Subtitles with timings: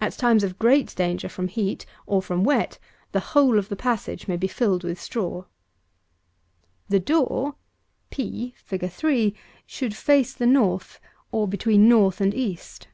[0.00, 2.80] At times of great danger from heat, or from wet,
[3.12, 5.44] the whole of the passage may be filled with straw.
[6.88, 7.54] The door
[8.10, 8.54] (p.
[8.56, 8.90] FIG.
[8.90, 10.98] 3) should face the North,
[11.30, 12.88] or between North and East.